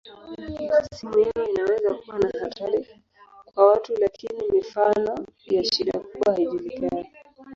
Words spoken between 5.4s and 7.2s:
ya shida kubwa haijulikani.